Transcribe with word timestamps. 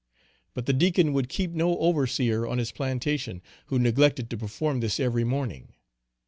But 0.55 0.65
the 0.65 0.73
Deacon 0.73 1.13
would 1.13 1.29
keep 1.29 1.51
no 1.51 1.77
overseer 1.77 2.47
on 2.47 2.57
his 2.57 2.71
plantation, 2.71 3.39
who 3.67 3.77
neglected 3.77 4.31
to 4.31 4.37
perform 4.37 4.79
this 4.79 4.99
every 4.99 5.23
morning. 5.23 5.73